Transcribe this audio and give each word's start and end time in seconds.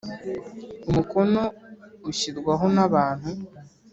umukono 0.89 1.41
ushyirwaho 2.09 2.65
n’ 2.75 2.77
abantu. 2.87 3.29